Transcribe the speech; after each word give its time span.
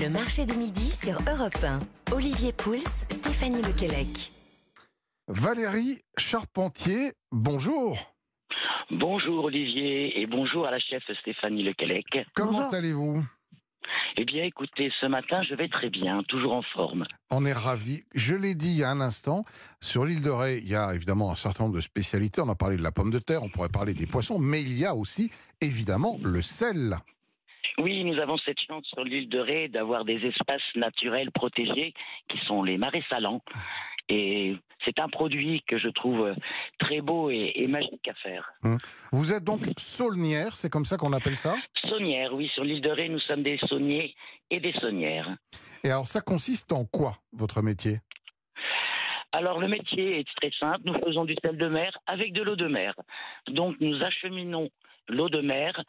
Le 0.00 0.08
marché 0.08 0.46
de 0.46 0.54
midi 0.54 0.90
sur 0.90 1.18
Europe 1.28 1.62
1. 1.62 2.14
Olivier 2.14 2.52
Pouls, 2.52 2.78
Stéphanie 3.10 3.60
Lequelec. 3.60 4.32
Valérie 5.28 6.00
Charpentier, 6.16 7.12
bonjour. 7.30 7.98
Bonjour 8.90 9.44
Olivier 9.44 10.18
et 10.18 10.26
bonjour 10.26 10.66
à 10.66 10.70
la 10.70 10.78
chef 10.78 11.02
Stéphanie 11.20 11.64
Lequelec. 11.64 12.06
Comment 12.34 12.68
allez-vous? 12.68 13.22
Eh 14.16 14.24
bien 14.24 14.44
écoutez, 14.44 14.90
ce 15.02 15.06
matin 15.06 15.42
je 15.42 15.54
vais 15.54 15.68
très 15.68 15.90
bien, 15.90 16.22
toujours 16.22 16.54
en 16.54 16.62
forme. 16.62 17.04
On 17.30 17.44
est 17.44 17.52
ravis. 17.52 18.02
Je 18.14 18.34
l'ai 18.34 18.54
dit 18.54 18.70
il 18.70 18.78
y 18.78 18.84
a 18.84 18.90
un 18.90 19.02
instant, 19.02 19.44
sur 19.82 20.06
l'île 20.06 20.22
de 20.22 20.30
Ré, 20.30 20.60
il 20.62 20.68
y 20.68 20.76
a 20.76 20.94
évidemment 20.94 21.30
un 21.30 21.36
certain 21.36 21.64
nombre 21.64 21.76
de 21.76 21.82
spécialités. 21.82 22.40
On 22.40 22.48
a 22.48 22.54
parlé 22.54 22.76
de 22.76 22.82
la 22.82 22.92
pomme 22.92 23.10
de 23.10 23.18
terre, 23.18 23.42
on 23.42 23.50
pourrait 23.50 23.68
parler 23.68 23.92
des 23.92 24.06
poissons, 24.06 24.38
mais 24.38 24.62
il 24.62 24.78
y 24.78 24.86
a 24.86 24.94
aussi 24.94 25.30
évidemment 25.60 26.18
le 26.22 26.40
sel. 26.40 26.96
Oui, 27.80 28.04
nous 28.04 28.18
avons 28.18 28.36
cette 28.38 28.60
chance 28.60 28.84
sur 28.86 29.04
l'île 29.04 29.28
de 29.28 29.38
Ré 29.38 29.68
d'avoir 29.68 30.04
des 30.04 30.24
espaces 30.26 30.60
naturels 30.74 31.30
protégés 31.32 31.94
qui 32.28 32.38
sont 32.46 32.62
les 32.62 32.76
marais 32.76 33.02
salants. 33.08 33.42
Et 34.10 34.56
c'est 34.84 34.98
un 34.98 35.08
produit 35.08 35.62
que 35.66 35.78
je 35.78 35.88
trouve 35.88 36.34
très 36.78 37.00
beau 37.00 37.30
et, 37.30 37.52
et 37.54 37.66
magique 37.68 38.06
à 38.08 38.14
faire. 38.14 38.52
Vous 39.12 39.32
êtes 39.32 39.44
donc 39.44 39.60
saulnière, 39.78 40.56
c'est 40.56 40.68
comme 40.68 40.84
ça 40.84 40.96
qu'on 40.98 41.12
appelle 41.12 41.36
ça? 41.36 41.54
Saunière, 41.88 42.34
oui, 42.34 42.50
sur 42.54 42.64
l'île 42.64 42.82
de 42.82 42.90
Ré, 42.90 43.08
nous 43.08 43.20
sommes 43.20 43.42
des 43.42 43.58
sauniers 43.68 44.14
et 44.50 44.60
des 44.60 44.72
saunières. 44.74 45.36
Et 45.84 45.90
alors 45.90 46.08
ça 46.08 46.20
consiste 46.20 46.72
en 46.72 46.84
quoi, 46.84 47.12
votre 47.32 47.62
métier? 47.62 47.98
Alors 49.32 49.60
le 49.60 49.68
métier 49.68 50.18
est 50.18 50.28
très 50.36 50.50
simple, 50.58 50.80
nous 50.84 50.98
faisons 51.06 51.24
du 51.24 51.36
sel 51.40 51.56
de 51.56 51.68
mer 51.68 51.96
avec 52.06 52.32
de 52.32 52.42
l'eau 52.42 52.56
de 52.56 52.66
mer. 52.66 52.94
Donc 53.46 53.76
nous 53.80 54.02
acheminons 54.02 54.68
l'eau 55.08 55.28
de 55.28 55.40
mer 55.40 55.80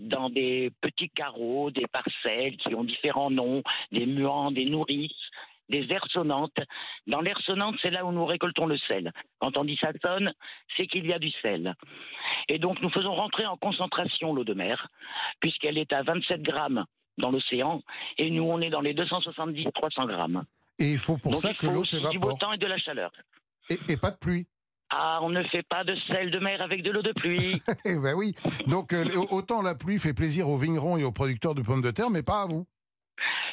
dans 0.00 0.30
des 0.30 0.70
petits 0.80 1.10
carreaux, 1.10 1.70
des 1.70 1.86
parcelles 1.86 2.56
qui 2.56 2.74
ont 2.74 2.84
différents 2.84 3.30
noms, 3.30 3.62
des 3.92 4.06
muants, 4.06 4.50
des 4.50 4.64
nourrices, 4.64 5.12
des 5.68 5.86
aires 5.90 6.06
sonnantes. 6.10 6.58
Dans 7.06 7.20
l'air 7.20 7.38
sonnante, 7.42 7.76
c'est 7.80 7.90
là 7.90 8.04
où 8.04 8.12
nous 8.12 8.26
récoltons 8.26 8.66
le 8.66 8.78
sel. 8.78 9.12
Quand 9.38 9.56
on 9.56 9.64
dit 9.64 9.78
ça 9.80 9.92
sonne, 10.02 10.32
c'est 10.76 10.86
qu'il 10.86 11.06
y 11.06 11.12
a 11.12 11.18
du 11.18 11.30
sel. 11.42 11.74
Et 12.48 12.58
donc 12.58 12.80
nous 12.82 12.90
faisons 12.90 13.14
rentrer 13.14 13.46
en 13.46 13.56
concentration 13.56 14.34
l'eau 14.34 14.44
de 14.44 14.54
mer, 14.54 14.88
puisqu'elle 15.40 15.78
est 15.78 15.92
à 15.92 16.02
27 16.02 16.42
grammes 16.42 16.84
dans 17.18 17.30
l'océan, 17.30 17.82
et 18.18 18.30
nous 18.30 18.44
on 18.44 18.60
est 18.60 18.70
dans 18.70 18.80
les 18.80 18.94
270-300 18.94 20.06
grammes. 20.06 20.44
Et 20.78 20.92
il 20.92 20.98
faut 20.98 21.18
pour 21.18 21.32
donc 21.32 21.40
ça 21.40 21.50
il 21.50 21.56
que 21.56 21.66
l'eau 21.66 21.80
aussi 21.80 21.96
du 21.96 22.18
beau 22.18 22.30
s'évapore. 22.30 22.38
temps 22.38 22.52
et 22.52 22.58
de 22.58 22.66
la 22.66 22.78
chaleur. 22.78 23.12
Et, 23.68 23.78
et 23.88 23.96
pas 23.96 24.10
de 24.10 24.16
pluie. 24.16 24.46
Ah, 24.90 25.20
on 25.22 25.30
ne 25.30 25.42
fait 25.44 25.62
pas 25.62 25.84
de 25.84 25.94
sel 26.08 26.30
de 26.30 26.38
mer 26.40 26.60
avec 26.60 26.82
de 26.82 26.90
l'eau 26.90 27.02
de 27.02 27.12
pluie. 27.12 27.62
Eh 27.84 27.96
ben 27.96 28.14
oui. 28.14 28.34
Donc 28.66 28.92
euh, 28.92 29.04
autant 29.30 29.62
la 29.62 29.74
pluie 29.74 29.98
fait 29.98 30.14
plaisir 30.14 30.48
aux 30.48 30.56
vignerons 30.56 30.96
et 30.96 31.04
aux 31.04 31.12
producteurs 31.12 31.54
de 31.54 31.62
pommes 31.62 31.82
de 31.82 31.90
terre, 31.90 32.10
mais 32.10 32.22
pas 32.22 32.42
à 32.42 32.46
vous. 32.46 32.66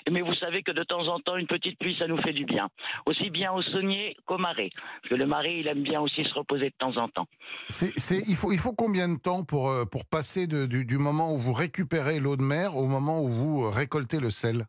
Mais 0.10 0.22
vous 0.22 0.34
savez 0.36 0.64
que 0.64 0.72
de 0.72 0.84
temps 0.84 1.06
en 1.08 1.20
temps, 1.20 1.36
une 1.36 1.48
petite 1.48 1.78
pluie, 1.78 1.96
ça 2.00 2.08
nous 2.08 2.22
fait 2.22 2.32
du 2.32 2.46
bien. 2.46 2.70
Aussi 3.06 3.30
bien 3.30 3.52
au 3.52 3.62
saunier 3.62 4.16
qu'au 4.26 4.38
marais. 4.38 4.70
Parce 5.02 5.10
que 5.10 5.16
le 5.16 5.26
marais, 5.28 5.60
il 5.60 5.68
aime 5.68 5.84
bien 5.84 6.00
aussi 6.00 6.24
se 6.24 6.34
reposer 6.34 6.70
de 6.70 6.76
temps 6.80 6.96
en 6.96 7.10
temps. 7.10 7.28
C'est, 7.68 7.92
c'est- 8.00 8.24
il, 8.28 8.38
faut, 8.38 8.54
il 8.54 8.58
faut 8.60 8.72
combien 8.72 9.10
de 9.10 9.20
temps 9.20 9.44
pour, 9.44 9.70
euh, 9.70 9.84
pour 9.84 10.06
passer 10.06 10.48
de- 10.48 10.66
du, 10.66 10.86
du 10.86 10.98
moment 10.98 11.34
où 11.34 11.38
vous 11.38 11.52
récupérez 11.52 12.22
l'eau 12.22 12.38
de 12.38 12.42
mer 12.42 12.78
au 12.78 12.86
moment 12.88 13.22
où 13.22 13.28
vous 13.28 13.66
euh, 13.66 13.70
récoltez 13.70 14.22
le 14.22 14.30
sel? 14.30 14.66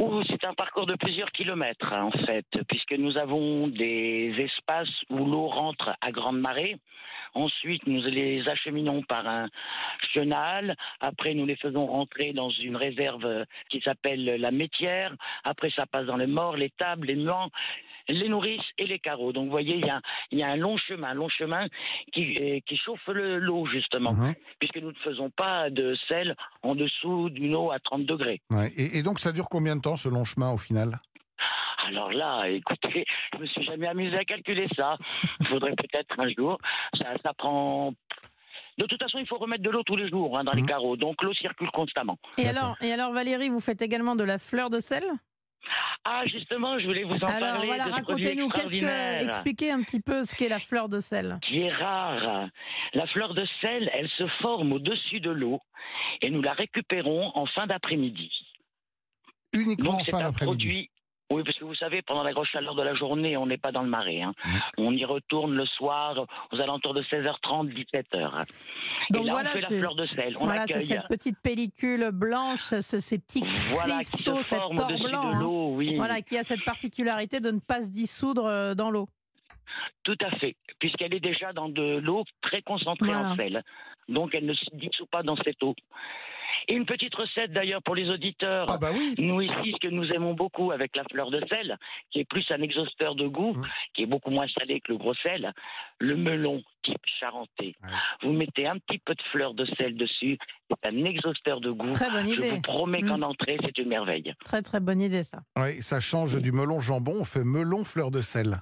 Ou 0.00 0.22
c'est 0.30 0.46
un 0.46 0.54
parcours 0.54 0.86
de 0.86 0.94
plusieurs 0.94 1.30
kilomètres, 1.30 1.92
hein, 1.92 2.04
en 2.04 2.24
fait, 2.24 2.46
puisque 2.68 2.94
nous 2.94 3.18
avons 3.18 3.68
des 3.68 4.34
espaces 4.38 4.88
où 5.10 5.26
l'eau 5.26 5.46
rentre 5.46 5.94
à 6.00 6.10
grande 6.10 6.40
marée. 6.40 6.78
Ensuite, 7.34 7.86
nous 7.86 8.00
les 8.00 8.48
acheminons 8.48 9.02
par 9.02 9.28
un 9.28 9.50
chenal. 10.14 10.74
Après, 11.00 11.34
nous 11.34 11.44
les 11.44 11.56
faisons 11.56 11.84
rentrer 11.84 12.32
dans 12.32 12.48
une 12.48 12.76
réserve 12.76 13.44
qui 13.68 13.82
s'appelle 13.82 14.24
la 14.24 14.50
métière. 14.50 15.14
Après, 15.44 15.70
ça 15.76 15.84
passe 15.84 16.06
dans 16.06 16.16
les 16.16 16.26
morts, 16.26 16.56
les 16.56 16.70
tables, 16.70 17.08
les 17.08 17.16
muants, 17.16 17.50
les 18.10 18.28
nourrices 18.28 18.60
et 18.78 18.86
les 18.86 18.98
carreaux. 18.98 19.32
Donc, 19.32 19.44
vous 19.46 19.50
voyez, 19.50 19.76
il 19.76 19.84
y 19.86 19.90
a, 19.90 20.00
y 20.32 20.42
a 20.42 20.48
un 20.48 20.56
long 20.56 20.76
chemin, 20.76 21.14
long 21.14 21.28
chemin 21.28 21.66
qui, 22.12 22.36
euh, 22.38 22.60
qui 22.66 22.76
chauffe 22.76 23.06
le- 23.08 23.38
l'eau, 23.38 23.66
justement, 23.66 24.14
puisque 24.58 24.76
nous 24.78 24.88
ne 24.90 24.96
faisons 24.98 25.30
pas 25.30 25.70
de 25.70 25.96
sel 26.08 26.34
en 26.62 26.74
dessous 26.74 27.30
d'une 27.30 27.54
eau 27.54 27.70
à 27.70 27.78
30 27.78 28.04
degrés. 28.06 28.40
Ouais. 28.50 28.70
Et, 28.76 28.98
et 28.98 29.02
donc 29.02 29.18
ça 29.18 29.32
dure 29.32 29.48
combien 29.48 29.76
de 29.76 29.80
temps 29.80 29.96
ce 29.96 30.08
long 30.08 30.24
chemin 30.24 30.50
au 30.52 30.58
final? 30.58 31.00
Alors 31.86 32.12
là, 32.12 32.48
écoutez, 32.48 33.04
je 33.34 33.38
me 33.38 33.46
suis 33.46 33.62
jamais 33.64 33.86
amusé 33.88 34.16
à 34.16 34.24
calculer 34.24 34.68
ça. 34.76 34.96
Il 35.40 35.46
faudrait 35.46 35.74
peut-être 35.74 36.18
un 36.20 36.28
jour. 36.28 36.58
Ça, 36.94 37.06
ça 37.24 37.32
prend. 37.34 37.92
De 38.78 38.86
toute 38.86 39.02
façon, 39.02 39.18
il 39.18 39.26
faut 39.26 39.38
remettre 39.38 39.62
de 39.62 39.70
l'eau 39.70 39.82
tous 39.82 39.96
les 39.96 40.08
jours 40.08 40.38
hein, 40.38 40.44
dans 40.44 40.52
les 40.52 40.62
Mhm. 40.62 40.68
carreaux. 40.68 40.96
Donc 40.96 41.22
l'eau 41.22 41.32
circule 41.34 41.70
constamment. 41.70 42.18
Et 42.38 42.46
alors, 42.48 42.76
et 42.80 42.92
alors, 42.92 43.12
Valérie, 43.12 43.48
vous 43.48 43.60
faites 43.60 43.82
également 43.82 44.14
de 44.14 44.24
la 44.24 44.38
fleur 44.38 44.70
de 44.70 44.78
sel? 44.80 45.02
Ah, 46.04 46.24
justement, 46.26 46.78
je 46.78 46.86
voulais 46.86 47.04
vous 47.04 47.14
en 47.14 47.26
Alors, 47.26 47.52
parler. 47.54 47.66
voilà, 47.66 47.84
racontez-nous, 47.84 48.48
qu'est-ce 48.48 48.72
que. 48.72 48.84
extraordinaire 48.84 49.22
Expliquez 49.22 49.70
un 49.70 49.82
petit 49.82 50.00
peu 50.00 50.24
ce 50.24 50.34
qu'est 50.34 50.48
la 50.48 50.58
fleur 50.58 50.88
de 50.88 51.00
sel. 51.00 51.38
Qui 51.42 51.60
est 51.60 51.72
rare. 51.72 52.48
La 52.94 53.06
fleur 53.08 53.34
de 53.34 53.46
sel, 53.60 53.90
elle 53.92 54.08
se 54.10 54.26
forme 54.42 54.72
au-dessus 54.72 55.20
de 55.20 55.30
l'eau 55.30 55.60
et 56.22 56.30
nous 56.30 56.42
la 56.42 56.52
récupérons 56.54 57.32
en 57.34 57.46
fin 57.46 57.66
d'après-midi. 57.66 58.30
Uniquement 59.52 59.92
en 59.92 59.96
Donc 59.98 60.06
fin 60.06 60.18
un 60.18 60.22
d'après-midi. 60.22 60.90
Oui, 61.30 61.44
parce 61.44 61.56
que 61.56 61.64
vous 61.64 61.74
savez, 61.76 62.02
pendant 62.02 62.24
la 62.24 62.32
grosse 62.32 62.48
chaleur 62.48 62.74
de 62.74 62.82
la 62.82 62.94
journée, 62.94 63.36
on 63.36 63.46
n'est 63.46 63.56
pas 63.58 63.70
dans 63.70 63.82
le 63.82 63.88
marais. 63.88 64.20
hein. 64.22 64.32
On 64.78 64.92
y 64.92 65.04
retourne 65.04 65.54
le 65.54 65.64
soir 65.64 66.26
aux 66.52 66.60
alentours 66.60 66.92
de 66.92 67.02
16h30, 67.04 67.68
17h. 67.72 68.42
Donc 69.10 69.22
et 69.22 69.26
là, 69.26 69.32
voilà, 69.32 69.50
on 69.50 69.52
fait 69.54 69.60
la 69.60 69.68
c'est- 69.68 69.78
fleur 69.78 69.94
de 69.94 70.06
sel. 70.06 70.36
On 70.40 70.44
Voilà, 70.46 70.62
accueille. 70.62 70.82
cette 70.82 71.06
petite 71.08 71.38
pellicule 71.40 72.10
blanche, 72.12 72.60
ce- 72.60 72.98
ces 73.00 73.18
petits 73.18 73.44
Voilà, 73.70 73.98
qui 74.00 74.10
cristaux, 74.10 74.36
se 74.38 74.42
cet 74.42 74.58
or 74.58 74.70
au-dessus 74.72 75.04
blanc. 75.08 75.30
de 75.30 75.34
hein. 75.36 75.38
l'eau, 75.40 75.74
oui. 75.76 75.96
Voilà, 75.96 76.20
qui 76.20 76.36
a 76.36 76.42
cette 76.42 76.64
particularité 76.64 77.38
de 77.40 77.50
ne 77.52 77.60
pas 77.60 77.80
se 77.82 77.90
dissoudre 77.92 78.46
euh, 78.46 78.74
dans 78.74 78.90
l'eau. 78.90 79.08
Tout 80.02 80.18
à 80.20 80.30
fait. 80.38 80.56
Puisqu'elle 80.80 81.14
est 81.14 81.20
déjà 81.20 81.52
dans 81.52 81.68
de 81.68 81.98
l'eau 81.98 82.24
très 82.42 82.60
concentrée 82.62 83.14
en 83.14 83.36
sel. 83.36 83.62
Donc 84.08 84.34
elle 84.34 84.46
ne 84.46 84.54
se 84.54 84.64
dissout 84.74 85.06
pas 85.06 85.22
dans 85.22 85.36
cette 85.36 85.62
eau. 85.62 85.76
Et 86.68 86.74
une 86.74 86.86
petite 86.86 87.14
recette 87.14 87.52
d'ailleurs 87.52 87.82
pour 87.82 87.94
les 87.94 88.08
auditeurs. 88.08 88.66
Ah 88.70 88.78
bah 88.78 88.90
oui. 88.94 89.14
Nous 89.18 89.40
ici, 89.42 89.72
ce 89.74 89.88
que 89.88 89.92
nous 89.92 90.06
aimons 90.12 90.34
beaucoup 90.34 90.70
avec 90.72 90.96
la 90.96 91.04
fleur 91.10 91.30
de 91.30 91.40
sel, 91.48 91.76
qui 92.10 92.20
est 92.20 92.24
plus 92.24 92.44
un 92.50 92.60
exhausteur 92.62 93.14
de 93.14 93.26
goût, 93.26 93.54
Mhm. 93.54 93.66
qui 93.94 94.02
est 94.02 94.06
beaucoup 94.06 94.30
moins 94.30 94.46
salé 94.58 94.80
que 94.80 94.92
le 94.92 94.98
gros 94.98 95.14
sel, 95.14 95.52
le 95.98 96.16
melon 96.16 96.62
type 96.82 97.00
charentais. 97.18 97.74
Ouais. 97.82 97.88
Vous 98.22 98.32
mettez 98.32 98.66
un 98.66 98.78
petit 98.78 98.98
peu 98.98 99.14
de 99.14 99.22
fleur 99.32 99.54
de 99.54 99.64
sel 99.78 99.96
dessus, 99.96 100.38
c'est 100.70 100.88
un 100.88 101.04
exhausteur 101.04 101.60
de 101.60 101.70
goût. 101.70 101.92
Très 101.92 102.10
bonne 102.10 102.28
Je 102.28 102.34
idée. 102.34 102.50
vous 102.50 102.60
promets 102.60 103.02
qu'en 103.02 103.22
entrée, 103.22 103.58
c'est 103.62 103.76
une 103.78 103.88
merveille. 103.88 104.32
Très 104.44 104.62
très 104.62 104.80
bonne 104.80 105.00
idée 105.00 105.22
ça. 105.22 105.40
Ouais, 105.58 105.80
ça 105.80 106.00
change 106.00 106.40
du 106.40 106.52
melon 106.52 106.80
jambon, 106.80 107.16
on 107.20 107.24
fait 107.24 107.44
melon 107.44 107.84
fleur 107.84 108.10
de 108.10 108.22
sel. 108.22 108.56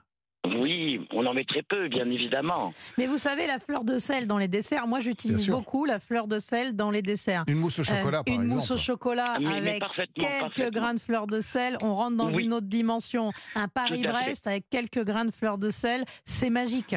En 1.28 1.34
met 1.34 1.44
très 1.44 1.62
peu, 1.62 1.88
bien 1.88 2.08
évidemment. 2.10 2.72
Mais 2.96 3.06
vous 3.06 3.18
savez, 3.18 3.46
la 3.46 3.58
fleur 3.58 3.84
de 3.84 3.98
sel 3.98 4.26
dans 4.26 4.38
les 4.38 4.48
desserts, 4.48 4.86
moi 4.86 5.00
j'utilise 5.00 5.48
beaucoup 5.48 5.84
la 5.84 5.98
fleur 5.98 6.26
de 6.26 6.38
sel 6.38 6.74
dans 6.74 6.90
les 6.90 7.02
desserts. 7.02 7.44
Une 7.48 7.58
mousse 7.58 7.78
au 7.80 7.84
chocolat 7.84 8.20
Euh, 8.20 8.22
par 8.22 8.34
une 8.34 8.42
exemple. 8.44 8.54
mousse 8.54 8.70
au 8.70 8.76
chocolat 8.78 9.32
Ah, 9.36 9.40
mais 9.40 9.56
avec 9.56 9.80
parfaitement, 9.80 10.14
quelques 10.26 10.40
parfaitement. 10.40 10.80
grains 10.80 10.94
de 10.94 11.00
fleur 11.00 11.26
de 11.26 11.40
sel, 11.40 11.76
on 11.82 11.92
rentre 11.92 12.16
dans 12.16 12.30
Oui. 12.30 12.44
une 12.44 12.54
autre 12.54 12.66
dimension. 12.66 13.30
Un 13.54 13.68
Paris-Brest 13.68 14.46
avec 14.46 14.70
quelques 14.70 15.04
grains 15.04 15.26
de 15.26 15.30
fleur 15.30 15.58
de 15.58 15.68
sel, 15.68 16.04
c'est 16.24 16.48
magique. 16.50 16.96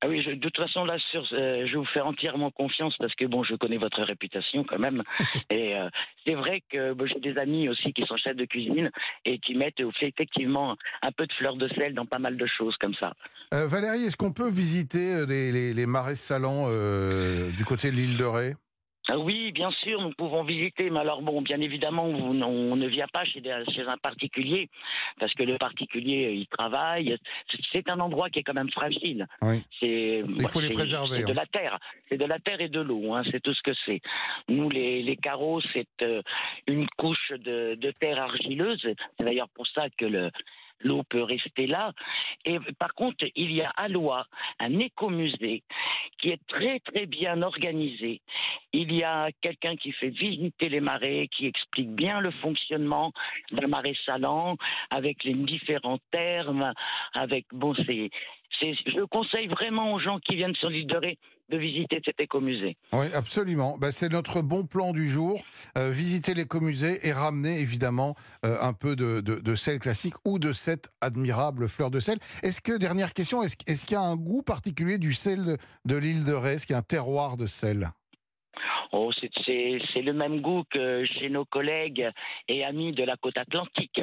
Ah 0.00 0.06
oui, 0.08 0.22
je- 0.22 0.30
de 0.30 0.40
toute 0.40 0.56
façon, 0.56 0.84
là, 0.84 0.96
sur, 1.10 1.26
euh, 1.32 1.66
je 1.66 1.76
vous 1.76 1.84
fais 1.86 2.00
entièrement 2.00 2.50
confiance 2.52 2.96
parce 2.98 3.14
que, 3.16 3.24
bon, 3.24 3.42
je 3.42 3.56
connais 3.56 3.78
votre 3.78 4.00
réputation 4.02 4.62
quand 4.62 4.78
même. 4.78 5.02
et 5.50 5.76
euh, 5.76 5.88
c'est 6.24 6.34
vrai 6.34 6.62
que 6.70 6.92
bon, 6.92 7.06
j'ai 7.06 7.18
des 7.20 7.36
amis 7.36 7.68
aussi 7.68 7.92
qui 7.92 8.04
sont 8.06 8.16
chefs 8.16 8.36
de 8.36 8.44
cuisine 8.44 8.90
et 9.24 9.38
qui 9.40 9.54
mettent 9.54 9.80
effectivement 10.00 10.76
un 11.02 11.10
peu 11.10 11.26
de 11.26 11.32
fleur 11.32 11.56
de 11.56 11.68
sel 11.74 11.94
dans 11.94 12.06
pas 12.06 12.18
mal 12.20 12.36
de 12.36 12.46
choses 12.46 12.76
comme 12.76 12.94
ça. 12.94 13.14
Euh, 13.54 13.66
Valérie, 13.66 14.04
est-ce 14.04 14.16
qu'on 14.16 14.32
peut 14.32 14.48
visiter 14.50 15.14
euh, 15.14 15.26
les, 15.26 15.50
les- 15.50 15.74
les 15.74 15.86
marais 15.86 16.16
salants 16.16 16.66
euh, 16.68 17.50
du 17.52 17.64
côté 17.64 17.90
de 17.90 17.96
l'île 17.96 18.16
de 18.16 18.24
Ré? 18.24 18.54
Oui, 19.16 19.52
bien 19.52 19.70
sûr, 19.70 20.00
nous 20.02 20.12
pouvons 20.12 20.42
visiter, 20.42 20.90
mais 20.90 21.00
alors 21.00 21.22
bon, 21.22 21.40
bien 21.40 21.60
évidemment, 21.60 22.04
on, 22.04 22.76
ne 22.76 22.86
vient 22.86 23.06
pas 23.10 23.24
chez, 23.24 23.40
un 23.46 23.96
particulier, 23.96 24.68
parce 25.18 25.32
que 25.34 25.42
le 25.42 25.56
particulier, 25.56 26.26
euh, 26.26 26.32
il 26.32 26.46
travaille. 26.46 27.16
C'est- 27.72 27.88
un 27.88 28.00
endroit 28.00 28.28
qui 28.28 28.40
est 28.40 28.42
quand 28.42 28.54
même 28.54 28.70
fragile. 28.70 29.26
Oui. 29.40 29.62
C'est, 29.80 30.22
Il 30.26 30.48
faut 30.48 30.60
les 30.60 30.68
préserver, 30.70 31.20
C'est 31.20 31.24
de 31.24 31.30
hein. 31.30 31.34
la 31.34 31.46
terre, 31.46 31.78
c'est 32.08 32.18
de 32.18 32.24
la 32.26 32.38
terre 32.38 32.60
et 32.60 32.68
de 32.68 32.80
l'eau, 32.80 33.14
hein, 33.14 33.22
c'est 33.30 33.40
tout 33.40 33.54
ce 33.54 33.62
que 33.62 33.70
c'est. 33.86 34.02
Nous, 34.48 34.68
les, 34.68 35.02
les 35.02 35.16
carreaux, 35.16 35.62
c'est 35.72 35.88
euh, 36.02 36.20
une 36.66 36.86
couche 36.98 37.32
de, 37.32 37.76
de 37.76 37.90
terre 37.92 38.20
argileuse. 38.20 38.80
C'est 38.82 39.24
d'ailleurs 39.24 39.48
pour 39.54 39.66
ça 39.68 39.88
que 39.96 40.04
le 40.04 40.30
L'eau 40.80 41.02
peut 41.02 41.22
rester 41.22 41.66
là. 41.66 41.92
Et 42.44 42.58
par 42.78 42.94
contre, 42.94 43.24
il 43.34 43.52
y 43.52 43.62
a 43.62 43.70
à 43.70 43.88
Loire 43.88 44.28
un 44.60 44.78
écomusée 44.78 45.62
qui 46.18 46.30
est 46.30 46.44
très 46.46 46.80
très 46.80 47.06
bien 47.06 47.42
organisé. 47.42 48.20
Il 48.72 48.92
y 48.92 49.02
a 49.02 49.30
quelqu'un 49.40 49.76
qui 49.76 49.92
fait 49.92 50.10
visiter 50.10 50.68
les 50.68 50.80
marais, 50.80 51.28
qui 51.34 51.46
explique 51.46 51.90
bien 51.90 52.20
le 52.20 52.30
fonctionnement 52.30 53.12
d'un 53.50 53.66
marais 53.66 53.96
salant, 54.04 54.56
avec 54.90 55.24
les 55.24 55.34
différents 55.34 55.98
termes, 56.10 56.72
avec 57.14 57.46
bon 57.52 57.74
c'est- 57.86 58.10
je 58.60 59.04
conseille 59.04 59.46
vraiment 59.46 59.92
aux 59.92 60.00
gens 60.00 60.18
qui 60.18 60.36
viennent 60.36 60.54
sur 60.54 60.68
l'île 60.68 60.86
de 60.86 60.96
Ré 60.96 61.18
de 61.48 61.56
visiter 61.56 62.00
cet 62.04 62.20
écomusée. 62.20 62.76
Oui, 62.92 63.06
absolument. 63.14 63.78
Ben, 63.78 63.90
c'est 63.90 64.10
notre 64.10 64.42
bon 64.42 64.66
plan 64.66 64.92
du 64.92 65.08
jour. 65.08 65.40
Euh, 65.76 65.90
visiter 65.90 66.34
l'écomusée 66.34 67.06
et 67.06 67.12
ramener 67.12 67.60
évidemment 67.60 68.16
euh, 68.44 68.56
un 68.60 68.72
peu 68.74 68.96
de, 68.96 69.54
sel 69.54 69.78
classique 69.78 70.14
ou 70.24 70.38
de 70.38 70.52
cette 70.52 70.90
admirable 71.00 71.68
fleur 71.68 71.90
de 71.90 72.00
sel. 72.00 72.18
Est-ce 72.42 72.60
que, 72.60 72.76
dernière 72.76 73.14
question, 73.14 73.42
est-ce, 73.42 73.56
est-ce 73.66 73.86
qu'il 73.86 73.94
y 73.94 73.98
a 73.98 74.02
un 74.02 74.16
goût 74.16 74.42
particulier 74.42 74.98
du 74.98 75.14
sel 75.14 75.44
de, 75.44 75.58
de 75.86 75.96
l'île 75.96 76.24
de 76.24 76.34
Ré? 76.34 76.54
Est-ce 76.54 76.66
qu'il 76.66 76.74
y 76.74 76.76
a 76.76 76.80
un 76.80 76.82
terroir 76.82 77.36
de 77.36 77.46
sel? 77.46 77.88
Oh, 78.92 79.10
c'est, 79.12 80.02
le 80.02 80.12
même 80.12 80.40
goût 80.40 80.64
que 80.70 81.04
chez 81.04 81.28
nos 81.28 81.44
collègues 81.44 82.08
et 82.48 82.64
amis 82.64 82.92
de 82.92 83.04
la 83.04 83.16
côte 83.16 83.36
atlantique, 83.36 84.00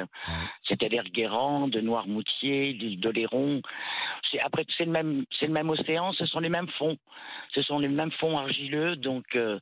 c'est-à-dire 0.68 1.04
Guérande, 1.06 1.76
Noirmoutier, 1.76 2.74
l'île 2.74 3.00
d'Oléron. 3.00 3.62
C'est, 4.30 4.40
après, 4.40 4.66
c'est 4.78 4.86
le, 4.86 4.92
même, 4.92 5.26
c'est 5.40 5.48
le 5.48 5.54
même 5.54 5.70
océan, 5.70 6.14
ce 6.14 6.26
sont 6.26 6.40
les 6.40 6.50
mêmes 6.50 6.70
fonds. 6.78 6.98
Ce 7.54 7.62
sont 7.62 7.80
les 7.80 7.88
mêmes 7.88 8.12
fonds 8.12 8.38
argileux, 8.38 8.96
donc 8.96 9.26
euh, 9.36 9.60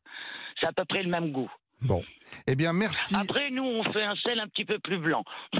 c'est 0.59 0.67
à 0.67 0.73
peu 0.73 0.85
près 0.85 1.03
le 1.03 1.09
même 1.09 1.31
goût. 1.31 1.51
Bon. 1.83 2.03
Eh 2.47 2.55
bien, 2.55 2.73
merci. 2.73 3.15
Après, 3.15 3.51
nous, 3.51 3.63
on 3.63 3.83
fait 3.91 4.03
un 4.03 4.15
sel 4.15 4.39
un 4.39 4.47
petit 4.47 4.65
peu 4.65 4.79
plus 4.79 4.97
blanc. 4.97 5.23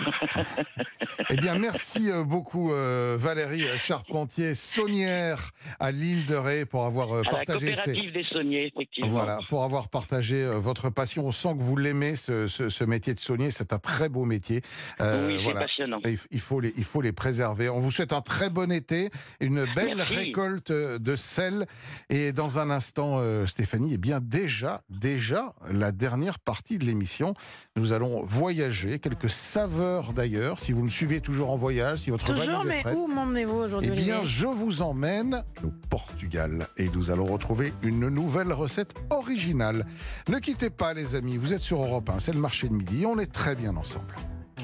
eh 1.30 1.36
bien, 1.36 1.58
merci 1.58 2.10
euh, 2.10 2.24
beaucoup, 2.24 2.74
euh, 2.74 3.16
Valérie 3.20 3.66
Charpentier, 3.78 4.56
saunière 4.56 5.52
à 5.80 5.92
l'île 5.92 6.26
de 6.26 6.36
Ré, 6.36 6.66
pour 6.66 6.86
avoir 6.86 7.14
euh, 7.14 7.22
à 7.28 7.30
partagé. 7.30 7.72
La 7.72 7.76
coopérative 7.76 8.14
des 8.14 8.24
sauniers, 8.26 8.68
effectivement. 8.68 9.12
Voilà, 9.12 9.40
pour 9.50 9.64
avoir 9.64 9.90
partagé 9.90 10.44
euh, 10.44 10.60
votre 10.60 10.90
passion. 10.90 11.26
On 11.26 11.32
sent 11.32 11.54
que 11.58 11.64
vous 11.64 11.78
l'aimez, 11.78 12.16
ce, 12.16 12.48
ce, 12.48 12.70
ce, 12.70 12.84
métier 12.84 13.14
de 13.14 13.20
saunier. 13.20 13.52
C'est 13.52 13.74
un 13.74 13.80
très 13.80 14.10
beau 14.10 14.26
métier. 14.26 14.62
Oui, 15.00 15.06
c'est 15.06 15.44
voilà. 15.44 15.62
passionnant. 15.62 16.00
Il, 16.06 16.18
il, 16.32 16.40
faut 16.40 16.60
les, 16.60 16.74
il 16.76 16.84
faut 16.84 17.02
les 17.02 17.12
préserver. 17.14 17.70
On 17.70 17.80
vous 17.80 17.92
souhaite 17.92 18.14
un 18.14 18.22
très 18.22 18.50
bon 18.50 18.72
été, 18.72 19.10
une 19.40 19.66
belle 19.76 19.98
merci. 19.98 20.16
récolte 20.16 20.72
de 20.72 21.16
sel. 21.16 21.66
Et 22.10 22.32
dans 22.32 22.60
un 22.60 22.70
instant, 22.70 23.22
Stéphanie, 23.46 23.94
eh 23.96 23.98
bien, 23.98 24.20
déjà, 24.22 24.82
déjà, 24.90 25.54
la 25.70 25.92
dernière 25.92 26.13
partie 26.40 26.78
de 26.78 26.86
l'émission. 26.86 27.34
Nous 27.76 27.94
allons 27.94 28.24
voyager, 28.24 29.00
quelques 29.00 29.30
saveurs 29.30 30.14
d'ailleurs. 30.14 30.60
Si 30.60 30.72
vous 30.72 30.84
me 30.84 30.90
suivez 30.90 31.22
toujours 31.22 31.52
en 31.52 31.58
voyage, 31.58 32.00
si 32.00 32.10
votre 32.10 32.26
toujours, 32.26 32.46
valise 32.46 32.66
mais 32.68 32.80
est 32.80 32.82
prête, 32.82 32.96
où 32.98 33.08
m'emmenez-vous 33.08 33.56
aujourd'hui 33.56 33.92
Eh 33.94 33.96
bien, 33.96 34.24
je 34.24 34.48
vous 34.48 34.82
emmène 34.82 35.44
au 35.64 35.72
Portugal 35.90 36.68
et 36.78 36.90
nous 36.90 37.12
allons 37.12 37.26
retrouver 37.26 37.74
une 37.84 38.10
nouvelle 38.10 38.54
recette 38.54 38.94
originale. 39.10 39.86
Ne 40.30 40.40
quittez 40.40 40.70
pas, 40.70 40.94
les 40.94 41.16
amis. 41.16 41.38
Vous 41.38 41.54
êtes 41.54 41.62
sur 41.62 41.84
Europe 41.84 42.10
1, 42.10 42.20
c'est 42.20 42.34
le 42.34 42.40
marché 42.40 42.68
de 42.68 42.74
midi. 42.74 43.06
On 43.06 43.20
est 43.20 43.32
très 43.32 43.56
bien 43.56 43.76
ensemble. 43.76 44.14